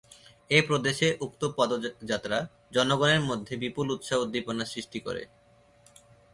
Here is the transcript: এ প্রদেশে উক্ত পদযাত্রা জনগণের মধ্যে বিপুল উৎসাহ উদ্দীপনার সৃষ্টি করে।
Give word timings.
এ 0.49 0.59
প্রদেশে 0.67 1.07
উক্ত 1.21 1.41
পদযাত্রা 1.57 2.37
জনগণের 2.71 3.21
মধ্যে 3.21 3.53
বিপুল 3.57 3.87
উৎসাহ 3.91 4.17
উদ্দীপনার 4.21 4.71
সৃষ্টি 4.73 4.99
করে। 4.99 5.23